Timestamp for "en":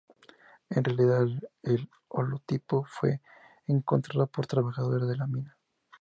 0.71-0.83